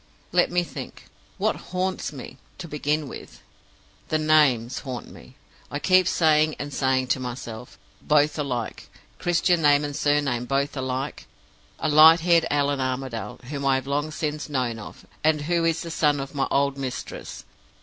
"Let 0.31 0.49
me 0.49 0.63
think. 0.63 1.03
What 1.37 1.55
haunts 1.69 2.11
me, 2.11 2.39
to 2.57 2.67
begin 2.67 3.07
with? 3.07 3.43
"The 4.07 4.17
Names 4.17 4.79
haunt 4.79 5.07
me. 5.07 5.35
I 5.69 5.77
keep 5.77 6.07
saying 6.07 6.55
and 6.57 6.73
saying 6.73 7.05
to 7.09 7.19
myself: 7.19 7.77
Both 8.01 8.39
alike! 8.39 8.89
Christian 9.19 9.61
name 9.61 9.85
and 9.85 9.95
surname 9.95 10.45
both 10.45 10.75
alike! 10.75 11.27
A 11.77 11.87
light 11.87 12.21
haired 12.21 12.47
Allan 12.49 12.81
Armadale, 12.81 13.41
whom 13.51 13.63
I 13.63 13.75
have 13.75 13.85
long 13.85 14.09
since 14.09 14.49
known 14.49 14.79
of, 14.79 15.05
and 15.23 15.41
who 15.41 15.63
is 15.65 15.81
the 15.81 15.91
son 15.91 16.19
of 16.19 16.33
my 16.33 16.47
old 16.49 16.79
mistress. 16.79 17.45